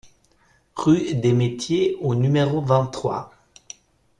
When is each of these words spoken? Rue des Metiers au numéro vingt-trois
Rue 0.75 1.13
des 1.13 1.31
Metiers 1.31 1.95
au 2.01 2.15
numéro 2.15 2.59
vingt-trois 2.59 3.31